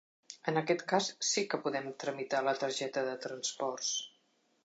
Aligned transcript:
En 0.51 0.55
aquest 0.61 0.79
cas 0.93 1.09
sí 1.31 1.43
que 1.51 1.59
podem 1.67 1.91
tramitar 2.05 2.41
la 2.49 2.55
targeta 2.63 3.05
de 3.11 3.15
transports. 3.29 3.95